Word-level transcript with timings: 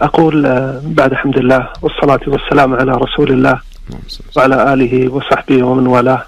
أقول 0.00 0.46
آه، 0.46 0.80
بعد 0.84 1.14
حمد 1.14 1.38
الله 1.38 1.68
والصلاة 1.82 2.20
والسلام 2.26 2.74
على 2.74 2.92
رسول 2.92 3.30
الله 3.32 3.60
وعلى 4.36 4.72
آله 4.72 5.12
وصحبه 5.14 5.62
ومن 5.62 5.86
والاه. 5.86 6.22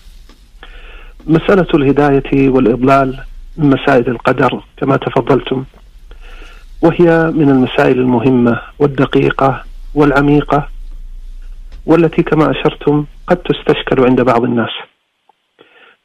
مسألة 1.27 1.67
الهداية 1.75 2.49
والإضلال 2.49 3.21
من 3.57 3.71
مسائل 3.71 4.09
القدر 4.09 4.63
كما 4.77 4.97
تفضلتم 4.97 5.65
وهي 6.83 7.31
من 7.35 7.49
المسائل 7.51 7.99
المهمة 7.99 8.61
والدقيقة 8.79 9.65
والعميقة 9.95 10.69
والتي 11.87 12.23
كما 12.23 12.51
أشرتم 12.51 13.05
قد 13.27 13.37
تستشكل 13.37 14.05
عند 14.05 14.21
بعض 14.21 14.45
الناس. 14.45 14.71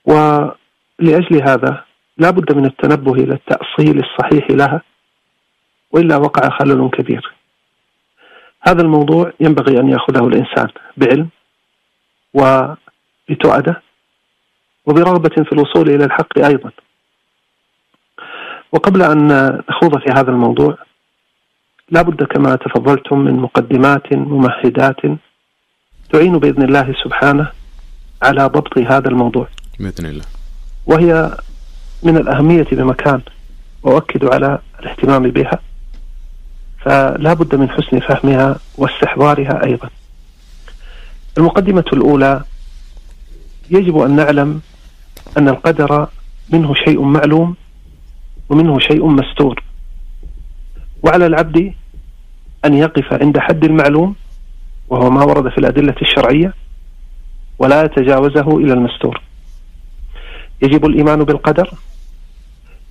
ولأجل 0.06 1.44
هذا 1.50 1.84
لا 2.18 2.30
بد 2.30 2.56
من 2.56 2.66
التنبه 2.66 3.14
إلى 3.14 3.34
التأصيل 3.34 4.00
الصحيح 4.04 4.52
لها 4.52 4.82
وإلا 5.92 6.18
وقع 6.18 6.50
خلل 6.60 6.90
كبير. 6.90 7.33
هذا 8.68 8.82
الموضوع 8.82 9.34
ينبغي 9.40 9.80
أن 9.80 9.90
يأخذه 9.90 10.28
الإنسان 10.28 10.68
بعلم 10.98 11.30
وبتؤدة 12.34 13.82
وبرغبة 14.86 15.44
في 15.44 15.52
الوصول 15.54 15.90
إلى 15.90 16.06
الحق 16.06 16.40
أيضا. 16.40 16.72
وقبل 18.72 19.02
أن 19.02 19.28
نخوض 19.70 20.00
في 20.00 20.12
هذا 20.12 20.32
الموضوع 20.32 20.78
لا 21.90 22.02
بد 22.02 22.24
كما 22.24 22.56
تفضلتم 22.56 23.20
من 23.20 23.40
مقدمات 23.40 24.14
ممهدات 24.14 25.02
تعين 26.14 26.38
بإذن 26.38 26.64
الله 26.64 26.96
سبحانه 27.04 27.52
على 28.22 28.46
ضبط 28.46 28.78
هذا 28.78 29.10
الموضوع. 29.10 29.48
بإذن 29.80 30.06
الله. 30.06 30.26
وهي 30.86 31.38
من 32.04 32.18
الأهمية 32.18 32.68
بمكان 32.72 33.22
وأؤكد 33.84 34.34
على 34.34 34.60
الاهتمام 34.80 35.24
بها. 35.24 35.60
فلا 36.84 37.34
بد 37.34 37.56
من 37.56 37.70
حسن 37.70 38.00
فهمها 38.00 38.60
واستحضارها 38.78 39.66
أيضا. 39.66 39.90
المقدمة 41.38 41.86
الأولى 41.94 42.44
يجب 43.72 43.98
أن 43.98 44.16
نعلم 44.16 44.62
أن 45.38 45.50
القدر 45.50 46.08
منه 46.50 46.74
شيء 46.74 47.02
معلوم 47.02 47.56
ومنه 48.50 48.80
شيء 48.80 49.08
مستور. 49.08 49.64
وعلى 51.04 51.26
العبد 51.26 51.74
أن 52.66 52.74
يقف 52.74 53.14
عند 53.14 53.40
حد 53.40 53.64
المعلوم 53.64 54.16
وهو 54.90 55.10
ما 55.10 55.24
ورد 55.24 55.52
في 55.52 55.58
الأدلة 55.58 55.96
الشرعية 56.02 56.54
ولا 57.60 57.84
يتجاوزه 57.84 58.58
إلى 58.58 58.74
المستور. 58.74 59.22
يجب 60.62 60.86
الإيمان 60.86 61.24
بالقدر 61.24 61.70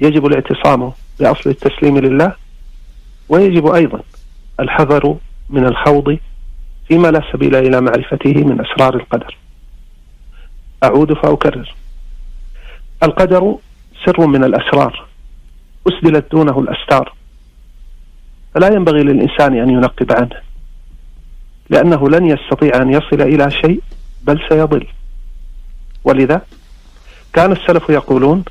يجب 0.01 0.27
الاعتصام 0.27 0.93
بأصل 1.21 1.51
التسليم 1.51 1.99
لله 1.99 2.42
ويجب 3.33 3.67
أيضا 3.67 4.01
الحذر 4.61 5.17
من 5.51 5.67
الخوض 5.67 6.19
فيما 6.89 7.09
لا 7.09 7.23
سبيل 7.33 7.55
إلى 7.55 7.81
معرفته 7.81 8.35
من 8.45 8.61
أسرار 8.61 8.95
القدر. 8.95 9.37
أعود 10.85 11.13
فأكرر. 11.13 11.75
القدر 13.03 13.57
سر 14.05 14.27
من 14.27 14.45
الأسرار 14.45 15.07
أسدلت 15.89 16.33
دونه 16.33 16.59
الأستار. 16.61 17.15
فلا 18.55 18.75
ينبغي 18.75 19.03
للإنسان 19.03 19.59
أن 19.59 19.71
ينقب 19.71 20.13
عنه 20.13 20.37
لأنه 21.71 22.11
لن 22.11 22.27
يستطيع 22.27 22.83
أن 22.83 22.93
يصل 22.93 23.21
إلى 23.23 23.51
شيء 23.51 23.83
بل 24.23 24.41
سيضل. 24.49 24.87
ولذا 26.05 26.43
كان 27.33 27.53
السلف 27.53 27.89
يقولون 27.89 28.45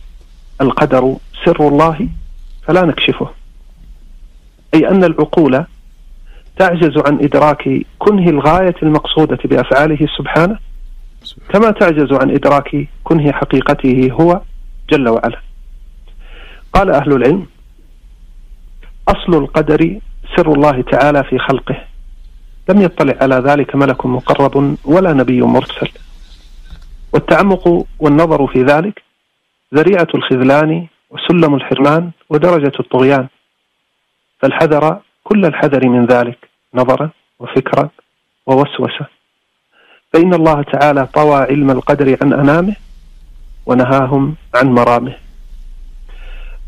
القدر 0.62 1.16
سر 1.46 1.68
الله 1.68 2.08
فلا 2.64 2.86
نكشفه. 2.86 3.41
أي 4.74 4.88
أن 4.90 5.04
العقول 5.04 5.66
تعجز 6.58 6.98
عن 7.08 7.20
إدراك 7.20 7.70
كنه 8.00 8.30
الغاية 8.30 8.76
المقصودة 8.84 9.40
بأفعاله 9.46 10.08
سبحانه 10.18 10.60
كما 11.50 11.72
تعجز 11.72 12.14
عن 12.14 12.32
إدراك 12.32 12.88
كنه 13.04 13.32
حقيقته 13.32 14.10
هو 14.12 14.42
جل 14.90 15.10
وعلا. 15.10 15.42
قال 16.74 16.90
أهل 16.90 17.14
العلم 17.14 17.46
أصل 19.08 19.34
القدر 19.34 20.00
سر 20.36 20.54
الله 20.54 20.82
تعالى 20.82 21.24
في 21.24 21.38
خلقه. 21.38 21.78
لم 22.70 22.82
يطلع 22.82 23.16
على 23.22 23.36
ذلك 23.36 23.76
ملك 23.76 24.06
مقرب 24.06 24.78
ولا 24.86 25.14
نبي 25.14 25.42
مرسل. 25.42 25.90
والتعمق 27.14 27.86
والنظر 28.00 28.48
في 28.48 28.64
ذلك 28.64 29.02
ذريعة 29.76 30.08
الخذلان 30.16 30.88
وسلم 31.10 31.56
الحرمان 31.56 32.12
ودرجة 32.30 32.72
الطغيان. 32.80 33.28
فالحذر 34.42 35.00
كل 35.24 35.46
الحذر 35.46 35.90
من 35.90 36.06
ذلك 36.06 36.50
نظرا 36.74 37.10
وفكرا 37.40 37.90
ووسوسة. 38.46 39.06
فإن 40.14 40.34
الله 40.34 40.64
تعالى 40.64 41.08
طوى 41.14 41.42
علم 41.42 41.72
القدر 41.72 42.18
عن 42.22 42.34
أنامه 42.34 42.76
ونهاهم 43.66 44.36
عن 44.56 44.68
مرامه. 44.68 45.16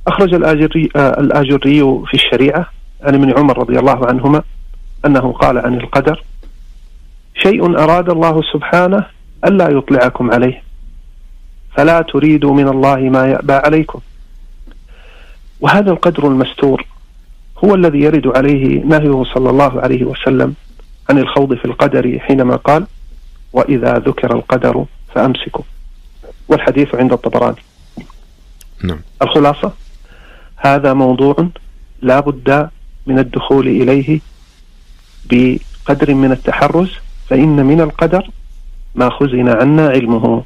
أخرج 0.08 0.34
الآجري, 0.34 0.90
الآجري 0.96 1.80
في 2.06 2.14
الشريعة 2.14 2.66
عن 3.02 3.16
ابن 3.16 3.38
عمر 3.38 3.58
رضي 3.58 3.80
الله 3.80 4.08
عنهما 4.08 4.44
أنه 5.06 5.32
قال 5.32 5.58
عن 5.58 5.74
القدر 5.74 6.24
شيء 7.36 7.80
أراد 7.80 8.10
الله 8.10 8.42
سبحانه 8.54 9.06
ألا 9.46 9.70
يطلعكم 9.70 10.32
عليه 10.32 10.64
فلا 11.78 12.02
تريدوا 12.02 12.54
من 12.54 12.68
الله 12.68 12.96
ما 12.96 13.28
يأبى 13.28 13.54
عليكم. 13.54 14.00
وهذا 15.60 15.92
القدر 15.92 16.28
المستور 16.28 16.86
هو 17.66 17.76
الذي 17.76 18.00
يرد 18.00 18.28
عليه 18.28 18.84
نهيه 18.84 19.24
صلى 19.24 19.50
الله 19.50 19.82
عليه 19.82 20.04
وسلم 20.04 20.54
عن 21.10 21.18
الخوض 21.18 21.54
في 21.54 21.66
القدر 21.66 22.20
حينما 22.20 22.56
قال 22.56 22.88
وإذا 23.54 23.94
ذكر 23.94 24.36
القدر 24.36 24.86
فأمسكوا 25.16 25.64
والحديث 26.48 26.96
عند 26.96 27.14
الطبراني. 27.14 27.64
نعم. 28.84 29.00
الخلاصة 29.22 29.72
هذا 30.58 30.94
موضوع 30.94 31.36
لا 32.02 32.20
بد 32.20 32.70
من 33.08 33.20
الدخول 33.20 33.68
إليه 33.68 34.20
بقدر 35.26 36.14
من 36.14 36.32
التحرز 36.32 36.92
فإن 37.30 37.66
من 37.66 37.82
القدر 37.82 38.30
ما 38.96 39.10
خزن 39.10 39.50
عنا 39.50 39.88
علمه. 39.90 40.44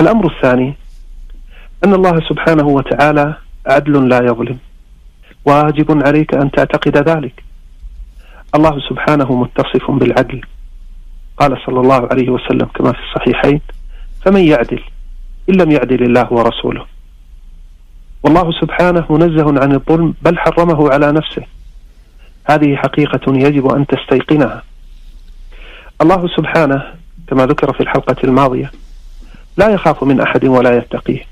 الأمر 0.00 0.26
الثاني 0.26 0.74
أن 1.84 1.94
الله 1.94 2.20
سبحانه 2.28 2.68
وتعالى 2.68 3.34
عدل 3.66 4.08
لا 4.08 4.18
يظلم. 4.18 4.58
واجب 5.44 6.06
عليك 6.06 6.34
أن 6.34 6.50
تعتقد 6.50 7.08
ذلك. 7.08 7.44
الله 8.54 8.80
سبحانه 8.88 9.32
متصف 9.32 9.90
بالعدل. 9.90 10.40
قال 11.36 11.58
صلى 11.66 11.80
الله 11.80 12.08
عليه 12.10 12.28
وسلم 12.28 12.66
كما 12.74 12.92
في 12.92 12.98
الصحيحين 12.98 13.60
فمن 14.24 14.40
يعدل 14.40 14.82
إن 15.50 15.54
لم 15.54 15.70
يعدل 15.70 16.02
الله 16.02 16.32
ورسوله. 16.32 16.86
والله 18.22 18.52
سبحانه 18.60 19.06
منزه 19.10 19.60
عن 19.60 19.72
الظلم 19.72 20.14
بل 20.22 20.38
حرمه 20.38 20.90
على 20.92 21.12
نفسه. 21.12 21.42
هذه 22.44 22.76
حقيقة 22.76 23.34
يجب 23.34 23.66
أن 23.66 23.86
تستيقنها. 23.86 24.62
الله 26.02 26.28
سبحانه 26.36 26.82
كما 27.28 27.46
ذكر 27.46 27.72
في 27.72 27.80
الحلقة 27.80 28.16
الماضية 28.24 28.70
لا 29.56 29.68
يخاف 29.68 30.04
من 30.04 30.20
أحد 30.20 30.44
ولا 30.44 30.76
يتقيه. 30.76 31.24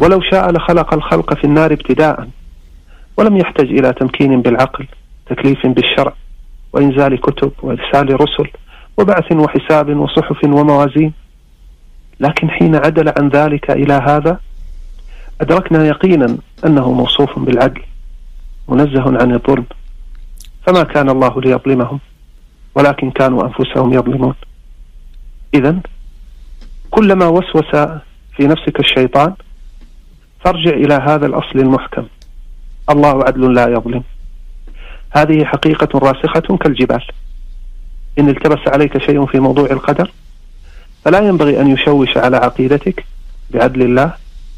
ولو 0.00 0.20
شاء 0.20 0.52
لخلق 0.52 0.94
الخلق 0.94 1.34
في 1.34 1.44
النار 1.44 1.72
ابتداء. 1.72 2.28
ولم 3.16 3.36
يحتج 3.36 3.70
إلى 3.70 3.92
تمكين 3.92 4.42
بالعقل 4.42 4.86
تكليف 5.26 5.66
بالشرع 5.66 6.12
وإنزال 6.72 7.20
كتب 7.20 7.52
وإرسال 7.62 8.20
رسل 8.20 8.50
وبعث 8.98 9.32
وحساب 9.32 9.96
وصحف 9.96 10.44
وموازين. 10.44 11.12
لكن 12.20 12.50
حين 12.50 12.76
عدل 12.76 13.12
عن 13.18 13.28
ذلك 13.28 13.70
إلى 13.70 13.92
هذا 13.92 14.40
أدركنا 15.40 15.86
يقينا 15.86 16.38
أنه 16.66 16.92
موصوف 16.92 17.38
بالعدل 17.38 17.82
منزه 18.68 19.04
عن 19.22 19.32
الظلم. 19.34 19.64
فما 20.66 20.82
كان 20.82 21.08
الله 21.10 21.40
ليظلمهم 21.40 22.00
ولكن 22.74 23.10
كانوا 23.10 23.44
أنفسهم 23.46 23.92
يظلمون. 23.92 24.34
إذا 25.54 25.80
كلما 26.90 27.26
وسوس 27.26 27.70
في 28.36 28.46
نفسك 28.46 28.80
الشيطان 28.80 29.34
فارجع 30.44 30.70
إلى 30.70 30.94
هذا 30.94 31.26
الأصل 31.26 31.58
المحكم. 31.58 32.06
الله 32.92 33.24
عدل 33.24 33.54
لا 33.54 33.68
يظلم. 33.68 34.02
هذه 35.10 35.44
حقيقة 35.44 35.98
راسخة 35.98 36.56
كالجبال. 36.56 37.02
إن 38.18 38.28
التبس 38.28 38.68
عليك 38.68 38.98
شيء 38.98 39.26
في 39.26 39.40
موضوع 39.40 39.70
القدر 39.70 40.10
فلا 41.04 41.18
ينبغي 41.18 41.60
أن 41.60 41.70
يشوش 41.70 42.16
على 42.16 42.36
عقيدتك 42.36 43.04
بعدل 43.50 43.82
الله 43.82 44.14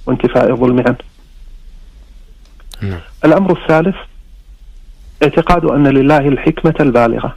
وانتفاء 0.06 0.50
الظلم 0.50 0.84
عنه. 0.86 0.96
نعم. 2.82 3.00
الأمر 3.24 3.52
الثالث 3.62 3.96
اعتقاد 5.22 5.64
أن 5.64 5.86
لله 5.86 6.28
الحكمة 6.28 6.74
البالغة. 6.80 7.36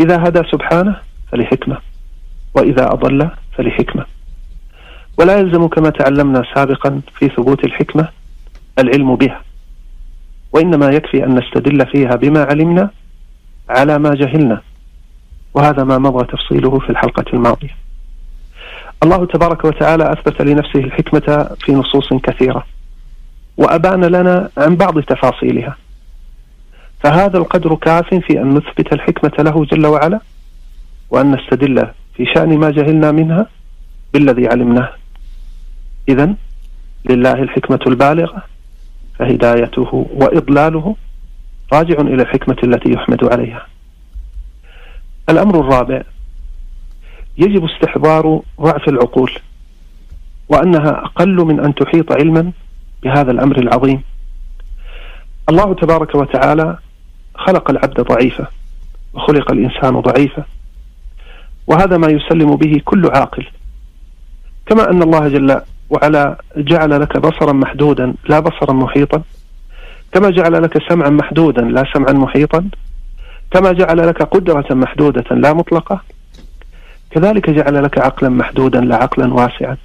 إذا 0.00 0.28
هدى 0.28 0.42
سبحانه 0.52 1.00
فلحكمة 1.32 1.78
وإذا 2.54 2.92
أضل 2.92 3.30
فلحكمة. 3.56 4.06
ولا 5.18 5.38
يلزم 5.38 5.66
كما 5.66 5.90
تعلمنا 5.90 6.42
سابقا 6.54 7.00
في 7.18 7.28
ثبوت 7.28 7.64
الحكمة 7.64 8.08
العلم 8.78 9.16
بها. 9.16 9.47
وإنما 10.52 10.86
يكفي 10.86 11.24
أن 11.24 11.34
نستدل 11.38 11.86
فيها 11.86 12.14
بما 12.16 12.44
علمنا 12.44 12.90
على 13.68 13.98
ما 13.98 14.14
جهلنا. 14.14 14.62
وهذا 15.54 15.84
ما 15.84 15.98
مضى 15.98 16.26
تفصيله 16.26 16.78
في 16.78 16.90
الحلقة 16.90 17.24
الماضية. 17.34 17.76
الله 19.02 19.26
تبارك 19.26 19.64
وتعالى 19.64 20.12
أثبت 20.12 20.42
لنفسه 20.42 20.80
الحكمة 20.80 21.56
في 21.60 21.72
نصوص 21.72 22.14
كثيرة. 22.14 22.66
وأبان 23.56 24.04
لنا 24.04 24.50
عن 24.58 24.76
بعض 24.76 25.00
تفاصيلها. 25.00 25.76
فهذا 27.00 27.38
القدر 27.38 27.74
كاف 27.74 28.14
في 28.14 28.42
أن 28.42 28.54
نثبت 28.54 28.92
الحكمة 28.92 29.32
له 29.38 29.64
جل 29.64 29.86
وعلا 29.86 30.20
وأن 31.10 31.34
نستدل 31.34 31.88
في 32.16 32.26
شأن 32.34 32.58
ما 32.58 32.70
جهلنا 32.70 33.12
منها 33.12 33.46
بالذي 34.12 34.48
علمناه. 34.48 34.90
إذا 36.08 36.34
لله 37.10 37.32
الحكمة 37.32 37.80
البالغة. 37.86 38.42
فهدايته 39.18 40.06
وإضلاله 40.14 40.96
راجع 41.72 42.00
إلى 42.00 42.22
الحكمة 42.22 42.56
التي 42.64 42.92
يحمد 42.92 43.24
عليها. 43.24 43.66
الأمر 45.30 45.60
الرابع 45.60 46.02
يجب 47.38 47.64
استحضار 47.64 48.42
ضعف 48.60 48.88
العقول 48.88 49.32
وأنها 50.48 51.04
أقل 51.04 51.36
من 51.36 51.60
أن 51.60 51.74
تحيط 51.74 52.12
علما 52.12 52.52
بهذا 53.02 53.30
الأمر 53.30 53.58
العظيم. 53.58 54.02
الله 55.48 55.74
تبارك 55.74 56.14
وتعالى 56.14 56.78
خلق 57.34 57.70
العبد 57.70 58.00
ضعيفا 58.00 58.46
وخلق 59.14 59.52
الإنسان 59.52 60.00
ضعيفا 60.00 60.44
وهذا 61.66 61.96
ما 61.96 62.08
يسلم 62.08 62.56
به 62.56 62.80
كل 62.84 63.10
عاقل. 63.14 63.46
كما 64.66 64.90
أن 64.90 65.02
الله 65.02 65.28
جل 65.28 65.60
وعلا 65.90 66.38
جعل 66.56 67.00
لك 67.00 67.16
بصرا 67.16 67.52
محدودا 67.52 68.14
لا 68.28 68.40
بصرا 68.40 68.72
محيطا. 68.72 69.22
كما 70.12 70.30
جعل 70.30 70.62
لك 70.62 70.88
سمعا 70.88 71.10
محدودا 71.10 71.62
لا 71.62 71.84
سمعا 71.94 72.12
محيطا. 72.12 72.68
كما 73.50 73.72
جعل 73.72 74.08
لك 74.08 74.22
قدرة 74.22 74.66
محدودة 74.70 75.24
لا 75.36 75.52
مطلقة. 75.52 76.00
كذلك 77.10 77.50
جعل 77.50 77.84
لك 77.84 77.98
عقلا 77.98 78.28
محدودا 78.28 78.80
لا 78.80 78.96
عقلا 78.96 79.34
واسعا. 79.34 79.76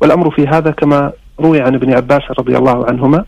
والأمر 0.00 0.30
في 0.30 0.46
هذا 0.46 0.70
كما 0.70 1.12
روي 1.40 1.60
عن 1.60 1.74
ابن 1.74 1.94
عباس 1.94 2.22
رضي 2.38 2.58
الله 2.58 2.86
عنهما 2.86 3.24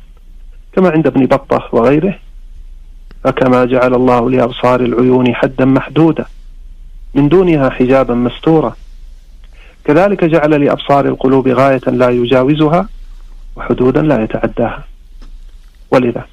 كما 0.73 0.91
عند 0.91 1.07
ابن 1.07 1.27
بطة 1.27 1.69
وغيره 1.73 2.19
فكما 3.25 3.65
جعل 3.65 3.95
الله 3.95 4.31
لأبصار 4.31 4.81
العيون 4.81 5.35
حدا 5.35 5.65
محدودا 5.65 6.25
من 7.15 7.29
دونها 7.29 7.71
حجابا 7.71 8.15
مستورا. 8.15 8.77
كذلك 9.87 10.25
جعل 10.25 10.65
لأبصار 10.65 11.07
القلوب 11.07 11.49
غاية 11.49 11.81
لا 11.87 12.09
يجاوزها 12.09 12.89
وحدودا 13.57 14.03
لا 14.03 14.23
يتعداها. 14.23 14.85
ولذا 15.91 16.27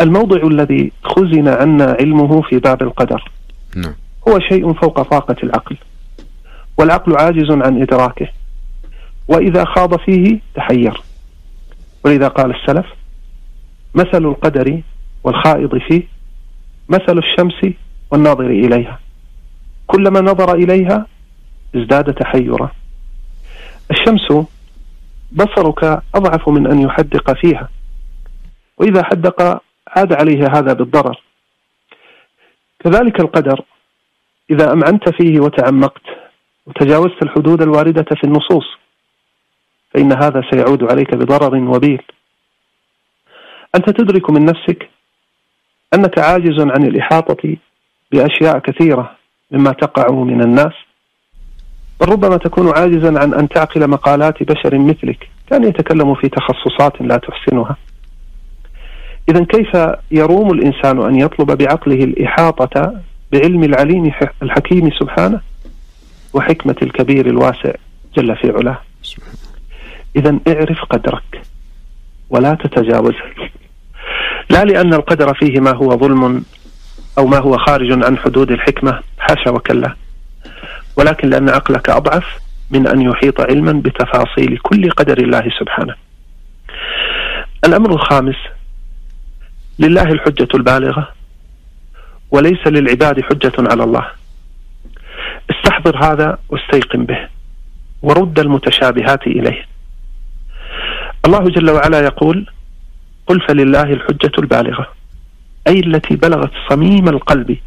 الموضع 0.00 0.46
الذي 0.46 0.92
خزن 1.04 1.48
عنا 1.48 1.96
علمه 2.00 2.42
في 2.42 2.58
باب 2.58 2.82
القدر 2.82 3.30
نعم. 3.76 3.94
هو 4.28 4.40
شيء 4.40 4.72
فوق 4.72 5.02
طاقة 5.02 5.36
العقل 5.42 5.76
والعقل 6.78 7.16
عاجز 7.16 7.50
عن 7.50 7.82
إدراكه 7.82 8.28
وإذا 9.28 9.64
خاض 9.64 9.96
فيه 9.98 10.38
تحير. 10.54 11.02
ولذا 12.04 12.28
قال 12.28 12.54
السلف 12.54 12.86
مثل 13.94 14.24
القدر 14.24 14.80
والخائض 15.24 15.78
فيه 15.78 16.02
مثل 16.88 17.18
الشمس 17.18 17.74
والناظر 18.10 18.46
إليها. 18.46 18.98
كلما 19.86 20.20
نظر 20.20 20.54
إليها 20.54 21.06
ازداد 21.76 22.14
تحيرا 22.14 22.70
الشمس 23.90 24.46
بصرك 25.32 26.02
أضعف 26.14 26.48
من 26.48 26.66
أن 26.70 26.80
يحدق 26.80 27.32
فيها. 27.32 27.68
وإذا 28.78 29.04
حدق 29.04 29.62
عاد 29.96 30.12
عليه 30.12 30.46
هذا 30.54 30.72
بالضرر. 30.72 31.22
كذلك 32.78 33.20
القدر. 33.20 33.64
إذا 34.50 34.72
أمعنت 34.72 35.08
فيه 35.08 35.40
وتعمقت 35.40 36.02
وتجاوزت 36.66 37.22
الحدود 37.22 37.62
الواردة 37.62 38.04
في 38.14 38.24
النصوص 38.24 38.66
فإن 39.94 40.12
هذا 40.12 40.42
سيعود 40.50 40.92
عليك 40.92 41.14
بضرر 41.14 41.56
وبيل. 41.56 42.02
أنت 43.76 43.90
تدرك 43.90 44.30
من 44.30 44.44
نفسك 44.44 44.90
أنك 45.94 46.18
عاجز 46.18 46.60
عن 46.60 46.84
الإحاطة 46.84 47.56
بأشياء 48.12 48.58
كثيرة 48.58 49.16
مما 49.50 49.70
تقع 49.70 50.14
من 50.14 50.42
الناس. 50.42 50.72
بل 52.00 52.08
ربما 52.08 52.36
تكون 52.36 52.68
عاجزا 52.68 53.18
عن 53.20 53.34
أن 53.34 53.48
تعقل 53.48 53.90
مقالات 53.90 54.42
بشر 54.42 54.78
مثلك. 54.78 55.28
كان 55.50 55.64
يتكلم 55.64 56.14
في 56.14 56.28
تخصصات 56.28 57.02
لا 57.02 57.16
تحسنها. 57.16 57.76
إذا 59.28 59.44
كيف 59.44 59.76
يروم 60.10 60.52
الإنسان 60.52 61.02
أن 61.06 61.20
يطلب 61.20 61.50
بعقله 61.50 62.04
الإحاطة 62.04 63.00
بعلم 63.32 63.64
العليم 63.64 64.12
الحكيم 64.42 64.90
سبحانه 64.90 65.40
وحكمة 66.34 66.76
الكبير 66.82 67.26
الواسع 67.26 67.72
جل 68.16 68.36
في 68.36 68.50
علاه؟ 68.50 68.78
إذا 70.16 70.38
اعرف 70.48 70.84
قدرك 70.90 71.42
ولا 72.30 72.54
تتجاوزه 72.54 73.22
لا 74.50 74.64
لأن 74.64 74.94
القدر 74.94 75.34
فيه 75.34 75.60
ما 75.60 75.76
هو 75.76 75.98
ظلم 75.98 76.44
أو 77.18 77.26
ما 77.26 77.38
هو 77.38 77.58
خارج 77.58 78.04
عن 78.04 78.18
حدود 78.18 78.50
الحكمة. 78.50 79.00
حاشا 79.18 79.50
وكلا. 79.50 79.94
ولكن 80.96 81.30
لأن 81.30 81.48
عقلك 81.48 81.90
أضعف 81.90 82.38
من 82.70 82.86
أن 82.86 83.02
يحيط 83.02 83.40
علما 83.40 83.72
بتفاصيل 83.72 84.58
كل 84.58 84.90
قدر 84.90 85.18
الله 85.18 85.50
سبحانه. 85.60 85.94
الأمر 87.64 87.90
الخامس 87.90 88.36
لله 89.78 90.02
الحجة 90.02 90.48
البالغة 90.54 91.08
وليس 92.30 92.66
للعباد 92.66 93.20
حجة 93.20 93.52
على 93.58 93.84
الله. 93.84 94.06
استحضر 95.50 96.04
هذا 96.04 96.38
واستيقن 96.48 97.04
به 97.04 97.28
ورد 98.02 98.38
المتشابهات 98.38 99.26
إليه. 99.26 99.66
الله 101.26 101.44
جل 101.44 101.70
وعلا 101.70 102.00
يقول 102.00 102.46
قل 103.26 103.40
فلله 103.40 103.82
الحجة 103.82 104.32
البالغة 104.38 104.86
أي 105.68 105.80
التي 105.80 106.16
بلغت 106.16 106.50
صميم 106.70 107.08
القلب 107.08 107.58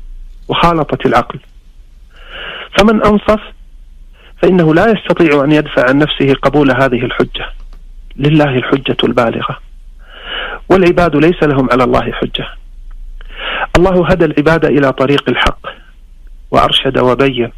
وخالطت 0.47 1.05
العقل. 1.05 1.39
فمن 2.77 3.05
أنصف 3.05 3.41
فإنه 4.41 4.73
لا 4.73 4.87
يستطيع 4.91 5.43
أن 5.43 5.51
يدفع 5.51 5.89
عن 5.89 5.97
نفسه 5.97 6.33
قبول 6.33 6.71
هذه 6.71 7.05
الحجة. 7.05 7.49
لله 8.15 8.55
الحجة 8.55 8.97
البالغة. 9.03 9.59
والعباد 10.69 11.15
ليس 11.15 11.43
لهم 11.43 11.69
على 11.71 11.83
الله 11.83 12.11
حجة. 12.11 12.47
الله 13.77 14.07
هدى 14.07 14.25
العباد 14.25 14.65
إلى 14.65 14.91
طريق 14.91 15.29
الحق 15.29 15.59
وأرشد 16.51 16.97
وبين. 16.97 17.51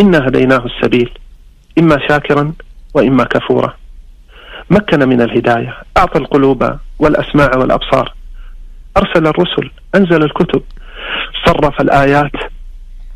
إنا 0.00 0.18
هديناه 0.18 0.64
السبيل 0.66 1.10
إما 1.78 1.98
شاكرا 2.08 2.52
وإما 2.94 3.24
كفورا. 3.24 3.74
مكن 4.70 5.08
من 5.08 5.20
الهداية 5.20 5.76
أعطى 5.96 6.18
القلوب 6.18 6.78
والأسماع 6.98 7.50
والأبصار. 7.56 8.14
أرسل 8.96 9.26
الرسل 9.26 9.70
أنزل 9.94 10.24
الكتب 10.24 10.62
صرف 11.46 11.80
الآيات 11.80 12.32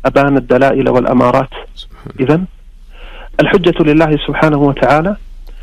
أبان 0.05 0.37
الدلائل 0.37 0.89
والأمارات. 0.89 1.49
إذا 2.19 2.41
الحجة 3.39 3.83
لله 3.83 4.17
سبحانه 4.27 4.57
وتعالى 4.57 5.15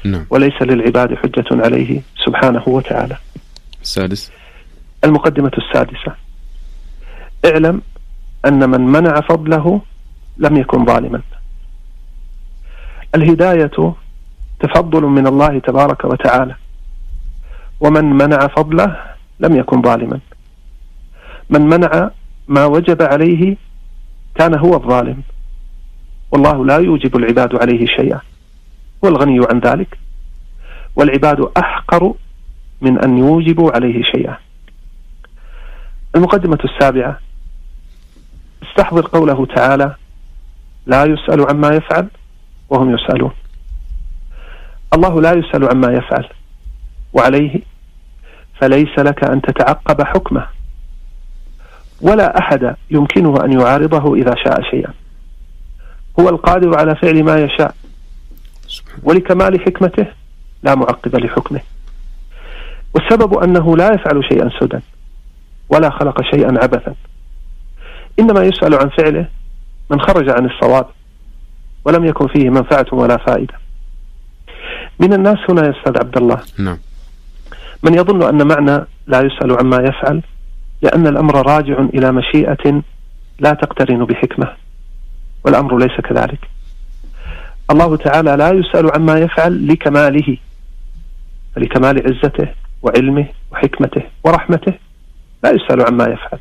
نعم. 0.04 0.26
وليس 0.30 0.62
للعباد 0.62 1.14
حجة 1.14 1.44
عليه 1.64 2.00
سبحانه 2.26 2.62
وتعالى. 2.66 3.16
السادس. 3.82 4.32
المقدمة 5.04 5.52
السادسة. 5.58 6.12
اعلم 7.44 7.82
أن 8.46 8.70
من 8.70 8.80
منع 8.80 9.20
فضله 9.20 9.80
لم 10.38 10.56
يكن 10.56 10.84
ظالما. 10.84 11.20
الهداية 13.14 13.94
تفضل 14.60 15.02
من 15.02 15.26
الله 15.26 15.58
تبارك 15.58 16.04
وتعالى. 16.04 16.54
ومن 17.80 18.04
منع 18.04 18.46
فضله 18.46 18.96
لم 19.40 19.56
يكن 19.56 19.82
ظالما. 19.82 20.18
من 21.50 21.60
منع 21.60 22.10
ما 22.48 22.64
وجب 22.64 23.02
عليه 23.02 23.56
كان 24.34 24.58
هو 24.58 24.74
الظالم. 24.74 25.22
والله 26.32 26.66
لا 26.66 26.76
يوجب 26.76 27.16
العباد 27.16 27.56
عليه 27.62 27.86
شيئا. 27.86 28.20
هو 29.04 29.08
الغني 29.08 29.40
عن 29.50 29.58
ذلك. 29.58 29.98
والعباد 30.96 31.50
أحقر 31.58 32.14
من 32.80 33.04
أن 33.04 33.18
يوجبوا 33.18 33.70
عليه 33.74 34.02
شيئا. 34.02 34.36
المقدمة 36.16 36.58
السابعة. 36.64 37.18
استحضر 38.62 39.06
قوله 39.06 39.46
تعالى 39.46 39.96
لا 40.86 41.04
يسأل 41.04 41.46
عما 41.50 41.68
يفعل 41.68 42.08
وهم 42.70 42.94
يسألون. 42.94 43.32
الله 44.94 45.20
لا 45.20 45.32
يسأل 45.32 45.68
عما 45.68 45.92
يفعل. 45.92 46.28
وعليه 47.12 47.60
فليس 48.60 48.98
لك 48.98 49.24
أن 49.24 49.42
تتعقب 49.42 50.02
حكمه. 50.02 50.46
ولا 52.02 52.38
أحد 52.38 52.76
يمكنه 52.90 53.44
أن 53.44 53.60
يعارضه 53.60 54.14
إذا 54.14 54.34
شاء 54.44 54.62
شيئا. 54.70 54.92
هو 56.20 56.28
القادر 56.28 56.78
على 56.78 56.96
فعل 56.96 57.24
ما 57.24 57.38
يشاء. 57.38 57.74
ولكمال 59.02 59.60
حكمته 59.60 60.06
لا 60.62 60.74
معقب 60.74 61.16
لحكمه. 61.16 61.60
والسبب 62.94 63.38
أنه 63.38 63.76
لا 63.76 63.94
يفعل 63.94 64.24
شيئا 64.28 64.50
سدى 64.60 64.78
ولا 65.68 65.90
خلق 65.90 66.22
شيئا 66.22 66.58
عبثا. 66.62 66.94
إنما 68.18 68.44
يسأل 68.44 68.74
عن 68.74 68.88
فعله 68.88 69.26
من 69.90 70.00
خرج 70.00 70.30
عن 70.30 70.46
الصواب 70.46 70.86
ولم 71.84 72.04
يكن 72.04 72.26
فيه 72.26 72.50
منفعة 72.50 72.86
ولا 72.92 73.16
فائدة. 73.16 73.54
من 74.98 75.12
الناس 75.12 75.38
هنا 75.48 75.66
يا 75.66 75.70
أستاذ 75.78 75.98
عبد 75.98 76.16
الله. 76.16 76.40
نعم. 76.58 76.78
من 77.82 77.94
يظن 77.94 78.22
أن 78.22 78.46
معنى 78.48 78.86
لا 79.06 79.20
يسأل 79.20 79.58
عما 79.58 79.76
يفعل 79.76 80.22
لأن 80.82 81.06
الأمر 81.06 81.46
راجع 81.46 81.78
إلى 81.94 82.12
مشيئة 82.12 82.82
لا 83.38 83.50
تقترن 83.50 84.04
بحكمة 84.04 84.52
والأمر 85.44 85.78
ليس 85.78 86.00
كذلك. 86.00 86.48
الله 87.70 87.96
تعالى 87.96 88.36
لا 88.36 88.50
يسأل 88.50 88.90
عما 88.94 89.18
يفعل 89.18 89.68
لكماله 89.68 90.36
فلكمال 91.56 92.02
عزته 92.06 92.48
وعلمه 92.82 93.26
وحكمته 93.52 94.02
ورحمته 94.24 94.72
لا 95.44 95.50
يسأل 95.50 95.82
عما 95.86 96.04
يفعل. 96.04 96.38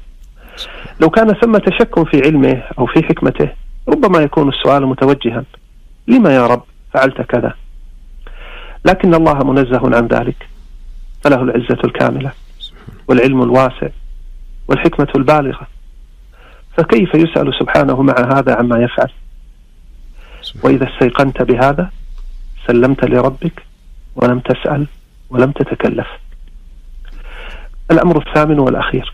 لو 0.99 1.09
كان 1.09 1.33
ثمة 1.33 1.63
شك 1.79 2.07
في 2.07 2.21
علمه 2.25 2.63
أو 2.79 2.85
في 2.85 3.03
حكمته 3.03 3.49
ربما 3.89 4.19
يكون 4.19 4.49
السؤال 4.49 4.85
متوجها 4.85 5.43
لما 6.07 6.35
يا 6.35 6.47
رب 6.47 6.63
فعلت 6.93 7.21
كذا؟ 7.21 7.53
لكن 8.85 9.13
الله 9.13 9.43
منزه 9.43 9.95
عن 9.95 10.07
ذلك 10.07 10.47
فله 11.23 11.41
العزة 11.41 11.79
الكاملة 11.83 12.31
والعلم 13.07 13.43
الواسع. 13.43 13.87
والحكمة 14.71 15.07
البالغة. 15.15 15.67
فكيف 16.77 17.15
يسأل 17.15 17.53
سبحانه 17.59 18.01
مع 18.01 18.15
هذا 18.37 18.55
عما 18.55 18.83
يفعل؟ 18.83 19.11
وإذا 20.63 20.87
استيقنت 20.89 21.41
بهذا 21.41 21.91
سلمت 22.67 23.05
لربك 23.05 23.65
ولم 24.15 24.39
تسأل 24.39 24.87
ولم 25.29 25.51
تتكلف. 25.51 26.07
الأمر 27.91 28.27
الثامن 28.27 28.59
والأخير 28.59 29.13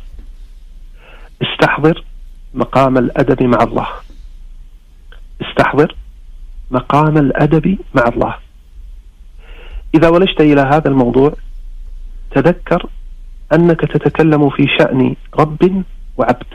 استحضر 1.42 2.04
مقام 2.54 2.98
الأدب 2.98 3.44
مع 3.44 3.64
الله. 3.64 3.88
استحضر 5.42 5.96
مقام 6.72 7.18
الأدب 7.18 7.78
مع 7.96 8.04
الله. 8.08 8.36
إذا 9.96 10.10
ولجت 10.10 10.42
إلى 10.42 10.62
هذا 10.62 10.88
الموضوع 10.88 11.34
تذكر 12.32 12.90
أنك 13.54 13.82
تتكلم 13.82 14.50
في 14.50 14.68
شأن 14.80 15.16
رب 15.40 15.84
وعبد 16.18 16.46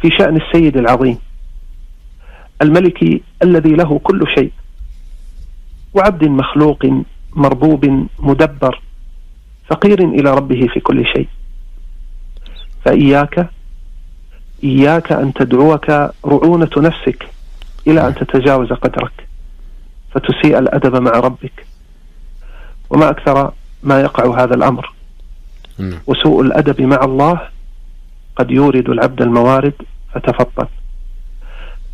في 0.00 0.08
شأن 0.18 0.36
السيد 0.36 0.76
العظيم 0.76 1.18
الملك 2.62 3.22
الذي 3.42 3.70
له 3.70 3.98
كل 3.98 4.24
شيء 4.34 4.52
وعبد 5.94 6.24
مخلوق 6.24 6.86
مربوب 7.32 8.06
مدبر 8.18 8.82
فقير 9.70 9.98
إلى 10.04 10.34
ربه 10.34 10.66
في 10.74 10.80
كل 10.80 11.04
شيء. 11.16 11.28
فإياك 12.84 13.50
إياك 14.64 15.12
أن 15.12 15.32
تدعوك 15.32 15.90
رعونة 16.26 16.70
نفسك 16.76 17.28
إلى 17.86 18.08
أن 18.08 18.14
تتجاوز 18.14 18.72
قدرك 18.72 19.28
فتسيء 20.14 20.58
الأدب 20.58 20.96
مع 20.96 21.10
ربك. 21.10 21.66
وما 22.90 23.10
أكثر 23.10 23.52
ما 23.82 24.00
يقع 24.00 24.42
هذا 24.44 24.54
الأمر. 24.54 24.92
وسوء 26.06 26.42
الأدب 26.42 26.80
مع 26.80 27.04
الله 27.04 27.40
قد 28.36 28.50
يورد 28.50 28.88
العبد 28.88 29.22
الموارد 29.22 29.74
فتفطن 30.14 30.66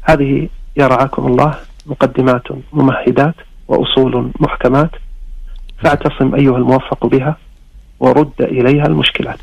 هذه 0.03 0.49
يا 0.77 0.87
رعاكم 0.87 1.27
الله 1.27 1.55
مقدمات 1.87 2.43
ممهدات 2.73 3.35
وأصول 3.69 4.31
محكمات 4.41 4.91
فاعتصم 5.83 6.35
أيها 6.35 6.57
الموفق 6.57 7.07
بها 7.07 7.37
ورد 8.01 8.33
إليها 8.41 8.87
المشكلات. 8.87 9.39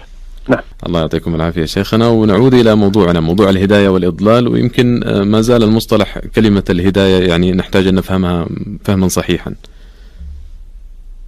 نعم. 0.47 0.59
الله 0.85 0.99
يعطيكم 0.99 1.35
العافية 1.35 1.65
شيخنا. 1.65 2.07
ونعود 2.07 2.53
إلى 2.53 2.75
موضوعنا 2.75 3.19
موضوع 3.19 3.49
الهداية 3.49 3.89
والإضلال. 3.89 4.47
ويمكن 4.47 5.03
آه، 5.03 5.23
ما 5.23 5.41
زال 5.41 5.63
المصطلح 5.63 6.19
كلمة 6.35 6.63
الهداية 6.69 7.29
يعني 7.29 7.51
نحتاج 7.51 7.87
أن 7.87 7.95
نفهمها 7.95 8.47
فهما 8.83 9.07
صحيحا. 9.07 9.55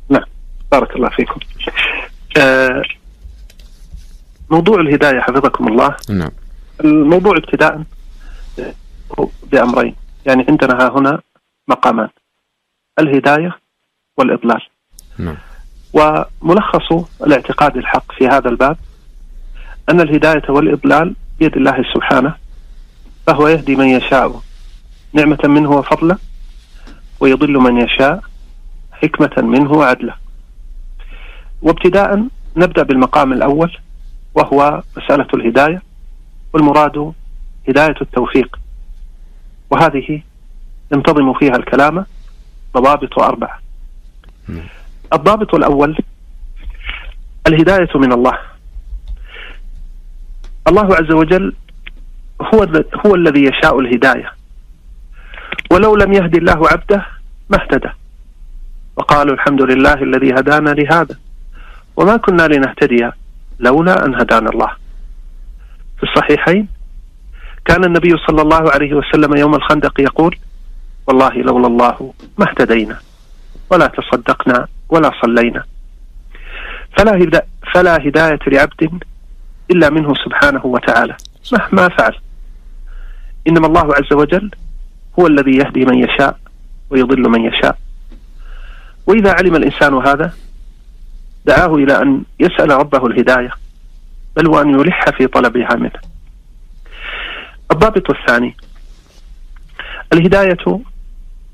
نعم. 0.10 0.24
بارك 0.72 0.96
الله 0.96 1.10
فيكم. 1.10 1.40
موضوع 4.50 4.80
الهداية 4.82 5.20
حفظكم 5.20 5.68
الله. 5.68 5.96
نعم. 6.10 6.32
الموضوع 6.84 7.38
ابتداء 7.38 7.84
بأمرين. 9.52 9.96
يعني 10.26 10.46
عندنا 10.50 10.74
ها 10.74 10.90
هنا 11.00 11.22
مقامان 11.68 12.10
الهداية 13.00 13.58
والإضلال. 14.18 14.62
نعم. 15.18 15.38
وملخص 15.94 16.92
الاعتقاد 17.22 17.78
الحق 17.78 18.12
في 18.12 18.28
هذا 18.28 18.50
الباب 18.50 18.78
أن 19.90 20.02
الهداية 20.02 20.44
والإضلال 20.50 21.16
بيد 21.40 21.58
الله 21.58 21.86
سبحانه 21.94 22.36
فهو 23.28 23.48
يهدي 23.48 23.76
من 23.76 23.86
يشاء 23.86 24.42
نعمة 25.14 25.40
منه 25.44 25.72
وفضلا 25.72 26.18
ويضل 27.20 27.52
من 27.52 27.78
يشاء 27.78 28.24
حكمة 28.92 29.32
منه 29.38 29.72
وعدلا 29.72 30.16
وابتداء 31.62 32.28
نبدأ 32.58 32.84
بالمقام 32.84 33.34
الأول 33.34 33.78
وهو 34.36 34.84
مسألة 34.98 35.28
الهداية 35.34 35.82
والمراد 36.54 37.14
هداية 37.70 37.96
التوفيق. 38.02 38.60
وهذه 39.70 40.22
ينتظم 40.92 41.34
فيها 41.34 41.56
الكلام 41.56 42.06
ضوابط 42.74 43.20
نعم. 44.48 44.64
الضابط 45.14 45.56
الأول 45.56 45.98
الهداية 47.48 47.90
من 47.96 48.12
الله. 48.14 48.38
الله 50.68 50.96
عز 50.96 51.12
وجل 51.12 51.56
هو 52.42 52.84
هو 53.06 53.16
الذي 53.16 53.44
يشاء 53.44 53.80
الهداية. 53.80 54.34
ولو 55.72 55.96
لم 55.96 56.14
يهدي 56.14 56.38
الله 56.38 56.68
عبده 56.68 57.06
ما 57.50 57.58
اهتدى. 57.62 57.90
وقالوا 58.96 59.34
الحمد 59.34 59.62
لله 59.62 59.94
الذي 59.94 60.34
هدانا 60.34 60.70
لهذا. 60.70 61.16
وما 61.98 62.18
كنا 62.18 62.48
لنهتدي 62.48 63.10
لولا 63.60 64.06
أن 64.06 64.16
هدانا 64.16 64.50
الله. 64.50 64.72
في 65.98 66.04
الصحيحين 66.04 66.68
كان 67.66 67.84
النبي 67.84 68.18
صلى 68.28 68.42
الله 68.42 68.72
عليه 68.72 68.94
وسلم 68.94 69.36
يوم 69.38 69.56
الخندق 69.56 70.02
يقول 70.02 70.38
والله 71.08 71.34
لولا 71.34 71.68
الله 71.68 72.14
ما 72.38 72.50
اهتدينا 72.50 73.00
ولا 73.72 73.88
تصدقنا 73.88 74.68
ولا 74.90 75.12
صلينا. 75.22 75.64
فلا 76.98 77.16
هدا 77.16 77.42
فلا 77.74 78.08
هداية 78.08 78.40
لعبد 78.48 79.04
إلا 79.72 79.90
منه 79.90 80.14
سبحانه 80.26 80.66
وتعالى 80.66 81.18
مهما 81.54 81.90
فعل. 81.90 82.16
إنما 83.48 83.68
الله 83.68 83.96
عز 83.96 84.14
وجل 84.14 84.52
هو 85.20 85.28
الذي 85.28 85.58
يهدي 85.58 85.86
من 85.86 86.04
يشاء 86.04 86.40
ويضل 86.90 87.30
من 87.30 87.46
يشاء. 87.46 87.78
وإذا 89.08 89.32
علم 89.32 89.56
الإنسان 89.56 89.94
هذا 89.94 90.34
دعاه 91.46 91.76
إلى 91.76 92.02
أن 92.02 92.24
يسأل 92.40 92.72
ربه 92.72 93.08
الهداية 93.08 93.52
بل 94.36 94.48
وأن 94.48 94.80
يلح 94.80 95.10
في 95.18 95.28
طلبها 95.28 95.76
منه. 95.76 96.00
الضابط 97.72 98.10
الثاني 98.10 98.56
الهداية 100.14 100.82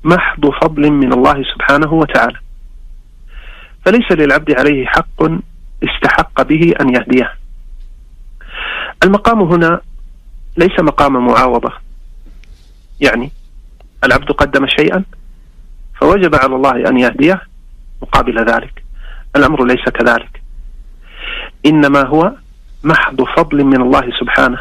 محض 0.04 0.50
فضل 0.62 0.90
من 0.90 1.12
الله 1.12 1.44
سبحانه 1.54 1.92
وتعالى 1.92 2.38
فليس 3.84 4.12
للعبد 4.12 4.58
عليه 4.58 4.86
حق 4.86 5.22
استحق 5.82 6.42
به 6.42 6.74
أن 6.80 6.94
يهديه. 6.94 7.34
المقام 9.04 9.40
هنا 9.40 9.80
ليس 10.56 10.80
مقام 10.80 11.26
معاوضة. 11.26 11.72
يعني 13.00 13.30
العبد 14.04 14.30
قدم 14.30 14.66
شيئا 14.66 15.04
فوجب 16.00 16.34
على 16.34 16.56
الله 16.56 16.88
أن 16.88 16.98
يهديه 16.98 17.42
مقابل 18.02 18.44
ذلك. 18.50 18.81
الأمر 19.36 19.64
ليس 19.64 19.88
كذلك. 19.88 20.42
إنما 21.66 22.06
هو 22.06 22.32
محض 22.84 23.22
فضل 23.22 23.64
من 23.64 23.80
الله 23.80 24.10
سبحانه 24.20 24.58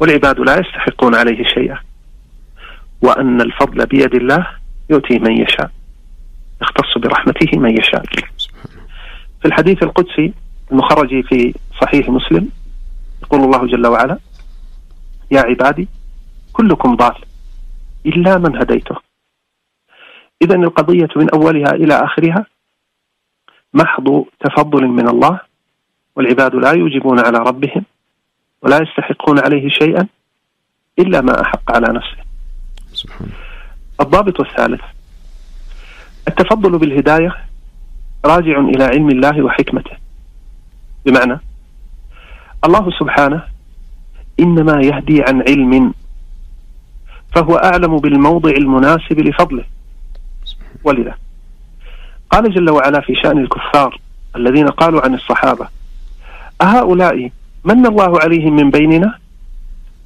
والعباد 0.00 0.40
لا 0.40 0.58
يستحقون 0.60 1.14
عليه 1.14 1.44
شيئا 1.44 1.78
وأن 3.02 3.40
الفضل 3.40 3.86
بيد 3.86 4.14
الله 4.14 4.46
يؤتي 4.90 5.18
من 5.18 5.42
يشاء 5.42 5.70
يختص 6.62 6.98
برحمته 6.98 7.58
من 7.58 7.78
يشاء. 7.78 8.04
في 9.40 9.48
الحديث 9.48 9.82
القدسي 9.82 10.32
المخرج 10.72 11.08
في 11.08 11.54
صحيح 11.82 12.08
مسلم 12.08 12.48
يقول 13.22 13.40
الله 13.40 13.66
جل 13.66 13.86
وعلا 13.86 14.18
يا 15.30 15.40
عبادي 15.40 15.88
كلكم 16.52 16.96
ضال 16.96 17.16
إلا 18.06 18.38
من 18.38 18.56
هديته. 18.56 18.96
إذا 20.42 20.54
القضية 20.54 21.08
من 21.16 21.30
أولها 21.30 21.72
إلى 21.74 21.94
آخرها 21.94 22.46
محض 23.74 24.24
تفضل 24.40 24.86
من 24.86 25.08
الله 25.08 25.40
والعباد 26.16 26.54
لا 26.54 26.72
يوجبون 26.72 27.18
على 27.18 27.38
ربهم 27.38 27.84
ولا 28.62 28.82
يستحقون 28.82 29.38
عليه 29.38 29.68
شيئا 29.68 30.06
إلا 30.98 31.20
ما 31.20 31.42
أحق 31.42 31.72
على 31.74 31.86
نفسه. 31.94 32.16
سبحان 32.92 33.28
الضابط 34.00 34.40
الثالث 34.40 34.80
التفضل 36.28 36.78
بالهداية 36.78 37.36
راجع 38.24 38.60
إلى 38.60 38.84
علم 38.84 39.08
الله 39.08 39.42
وحكمته. 39.42 39.96
بمعنى 41.06 41.40
الله 42.64 42.90
سبحانه 42.90 43.42
إنما 44.40 44.82
يهدي 44.82 45.22
عن 45.22 45.42
علم 45.48 45.94
فهو 47.34 47.56
أعلم 47.56 47.98
بالموضع 47.98 48.50
المناسب 48.50 49.20
لفضله. 49.20 49.64
ولذا 50.84 51.14
قال 52.30 52.54
جل 52.54 52.70
وعلا 52.70 53.00
في 53.00 53.14
شأن 53.14 53.38
الكفار 53.38 54.00
الذين 54.36 54.68
قالوا 54.68 55.04
عن 55.04 55.14
الصحابة 55.14 55.68
أهؤلاء 56.62 57.30
من 57.64 57.86
الله 57.86 58.20
عليهم 58.20 58.56
من 58.56 58.70
بيننا؟ 58.70 59.18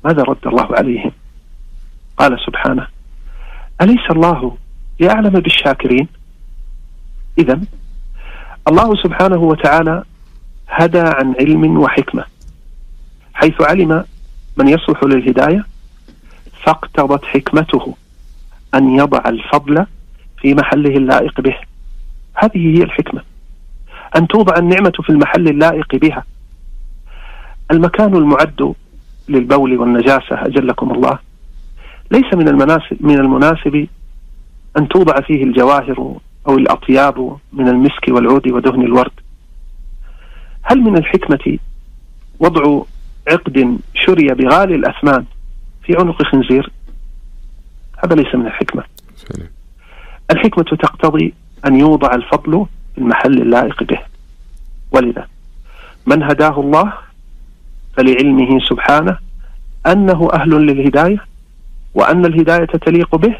ماذا 0.04 0.22
رد 0.22 0.46
الله 0.46 0.76
عليهم؟ 0.76 1.12
قال 2.16 2.38
سبحانه 2.46 2.86
أليس 3.82 4.10
الله 4.10 4.56
يعلم 5.00 5.30
بالشاكرين؟ 5.30 6.08
إذا 7.38 7.60
الله 8.68 8.94
سبحانه 9.02 9.36
وتعالى 9.36 10.04
هدى 10.68 11.00
عن 11.00 11.34
علم 11.40 11.78
وحكمة 11.78 12.24
حيث 13.34 13.62
علم 13.62 14.04
من 14.56 14.68
يصلح 14.68 15.04
للهداية 15.04 15.66
فاقتضت 16.62 17.24
حكمته 17.24 17.94
أن 18.74 18.96
يضع 18.96 19.22
الفضل 19.26 19.86
في 20.38 20.54
محله 20.54 20.96
اللائق 20.96 21.40
به. 21.40 21.56
هذه 22.44 22.78
هي 22.78 22.82
الحكمة. 22.82 23.22
أن 24.16 24.28
توضع 24.28 24.58
النعمة 24.58 24.92
في 25.02 25.10
المحل 25.10 25.48
اللائق 25.48 25.96
بها. 25.96 26.24
المكان 27.70 28.16
المعد 28.16 28.74
للبول 29.28 29.78
والنجاسة 29.78 30.46
أجلكم 30.46 30.90
الله. 30.90 31.18
ليس 32.10 32.34
من 32.34 32.48
المناسب 32.48 32.96
من 33.00 33.18
المناسب 33.18 33.86
أن 34.78 34.88
توضع 34.88 35.20
فيه 35.20 35.44
الجواهر 35.44 36.18
أو 36.48 36.58
الأطياب 36.58 37.36
من 37.52 37.68
المسك 37.68 38.08
والعود 38.08 38.48
ودهن 38.48 38.82
الورد. 38.82 39.12
هل 40.62 40.80
من 40.80 40.96
الحكمة 40.98 41.58
وضع 42.38 42.82
عقد 43.28 43.78
شري 43.94 44.26
بغالي 44.26 44.74
الأثمان 44.74 45.24
في 45.82 45.96
عنق 45.98 46.22
خنزير؟ 46.22 46.70
هذا 48.04 48.14
ليس 48.14 48.34
من 48.34 48.46
الحكمة. 48.46 48.84
الحكمة 50.30 50.64
تقتضي 50.64 51.34
أن 51.66 51.76
يوضع 51.80 52.14
الفضل 52.14 52.66
في 52.94 53.00
المحل 53.00 53.42
اللائق 53.42 53.82
به. 53.82 54.00
ولذا 54.92 55.28
من 56.06 56.22
هداه 56.22 56.60
الله 56.60 56.92
فلعلمه 57.96 58.60
سبحانه 58.60 59.18
أنه 59.86 60.28
أهل 60.32 60.50
للهداية 60.50 61.24
وأن 61.94 62.24
الهداية 62.24 62.64
تليق 62.64 63.16
به 63.16 63.36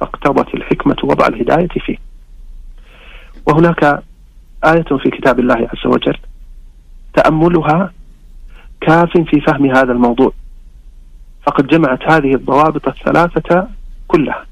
فاقتضت 0.00 0.54
الحكمة 0.54 0.96
وضع 1.02 1.26
الهداية 1.26 1.68
فيه. 1.68 1.96
وهناك 3.46 4.02
آية 4.64 4.98
في 5.02 5.10
كتاب 5.10 5.40
الله 5.40 5.54
عز 5.54 5.86
وجل 5.86 6.16
تأملها 7.14 7.92
كاف 8.80 9.10
في 9.16 9.40
فهم 9.40 9.76
هذا 9.76 9.92
الموضوع. 9.92 10.32
فقد 11.46 11.66
جمعت 11.66 12.02
هذه 12.02 12.34
الضوابط 12.34 12.88
الثلاثة 12.88 13.68
كلها. 14.08 14.46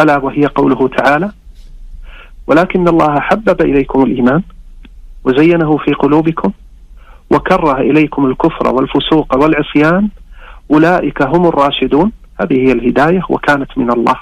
ألا 0.00 0.16
وهي 0.16 0.46
قوله 0.46 0.88
تعالى 0.88 1.32
ولكن 2.46 2.88
الله 2.88 3.20
حبب 3.20 3.60
إليكم 3.62 4.02
الإيمان 4.02 4.42
وزينه 5.24 5.76
في 5.76 5.92
قلوبكم 5.92 6.50
وكره 7.30 7.80
إليكم 7.80 8.26
الكفر 8.26 8.74
والفسوق 8.74 9.36
والعصيان. 9.36 10.08
أولئك 10.70 11.22
هم 11.22 11.46
الراشدون. 11.46 12.12
هذه 12.40 12.54
هي 12.54 12.72
الهداية 12.72 13.22
وكانت 13.28 13.78
من 13.78 13.90
الله. 13.90 14.16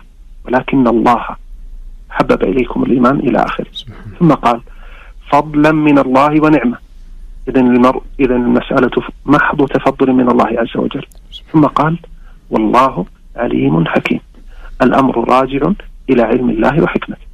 ولكن 0.46 0.86
الله 0.88 1.24
حبب 2.10 2.42
إليكم 2.42 2.82
الإيمان 2.82 3.18
إلى 3.18 3.38
آخره. 3.38 3.66
ثم 4.18 4.32
قال 4.32 4.60
فضلا 5.30 5.72
من 5.72 5.98
الله 5.98 6.42
ونعمة. 6.42 6.76
إذا 7.48 7.60
المرء 7.60 8.02
إذا 8.20 8.36
المسألة 8.36 8.90
محض 9.26 9.66
تفضل 9.66 10.12
من 10.12 10.30
الله 10.30 10.46
عز 10.46 10.76
وجل. 10.76 11.06
ثم 11.52 11.66
قال 11.66 11.98
والله 12.50 13.06
عليم 13.36 13.86
حكيم. 13.86 14.20
الأمر 14.82 15.30
راجع 15.30 15.72
إلى 16.10 16.22
علم 16.22 16.50
الله 16.50 16.82
وحكمته. 16.82 17.31